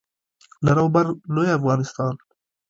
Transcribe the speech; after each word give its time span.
لر 0.65 0.77
او 0.83 0.87
بر 0.93 1.05
لوی 1.33 1.49
افغانستان 1.57 2.13